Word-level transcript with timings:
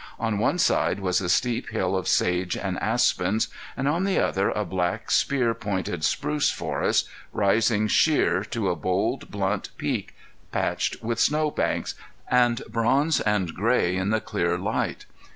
On 0.19 0.39
one 0.39 0.57
side 0.57 0.99
was 0.99 1.21
a 1.21 1.29
steep 1.29 1.69
hill 1.69 1.95
of 1.95 2.07
sage 2.07 2.57
and 2.57 2.79
aspens, 2.81 3.49
and 3.77 3.87
on 3.87 4.03
the 4.03 4.17
other 4.17 4.49
a 4.49 4.65
black, 4.65 5.11
spear 5.11 5.53
pointed 5.53 6.03
spruce 6.03 6.49
forest, 6.49 7.07
rising 7.31 7.87
sheer 7.87 8.43
to 8.45 8.69
a 8.71 8.75
bold, 8.75 9.29
blunt 9.29 9.69
peak 9.77 10.15
patched 10.51 11.03
with 11.03 11.19
snow 11.19 11.51
banks, 11.51 11.93
and 12.31 12.63
bronze 12.67 13.19
and 13.21 13.53
gray 13.53 13.95
in 13.95 14.09
the 14.09 14.19
clear 14.19 14.57
light. 14.57 15.05